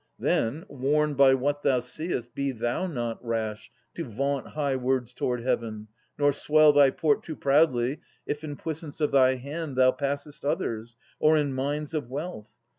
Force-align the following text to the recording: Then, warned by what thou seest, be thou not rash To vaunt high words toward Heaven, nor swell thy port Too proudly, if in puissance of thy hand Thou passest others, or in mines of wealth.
Then, 0.17 0.65
warned 0.67 1.15
by 1.15 1.35
what 1.35 1.61
thou 1.61 1.79
seest, 1.79 2.33
be 2.33 2.51
thou 2.51 2.87
not 2.87 3.23
rash 3.23 3.69
To 3.93 4.03
vaunt 4.03 4.47
high 4.47 4.75
words 4.75 5.13
toward 5.13 5.41
Heaven, 5.41 5.89
nor 6.17 6.33
swell 6.33 6.73
thy 6.73 6.89
port 6.89 7.21
Too 7.21 7.35
proudly, 7.35 7.99
if 8.25 8.43
in 8.43 8.55
puissance 8.55 8.99
of 8.99 9.11
thy 9.11 9.35
hand 9.35 9.75
Thou 9.75 9.91
passest 9.91 10.43
others, 10.43 10.95
or 11.19 11.37
in 11.37 11.53
mines 11.53 11.93
of 11.93 12.09
wealth. 12.09 12.49